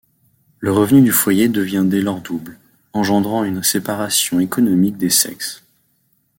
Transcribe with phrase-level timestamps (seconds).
[0.57, 2.57] Le revenu du foyer devient dès lors double,
[2.91, 5.63] engendrant une séparation économique des sexes.